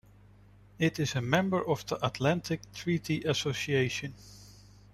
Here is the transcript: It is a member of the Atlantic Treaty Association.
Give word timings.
It 0.79 0.97
is 0.99 1.13
a 1.13 1.21
member 1.21 1.63
of 1.63 1.85
the 1.85 2.03
Atlantic 2.03 2.61
Treaty 2.73 3.21
Association. 3.21 4.15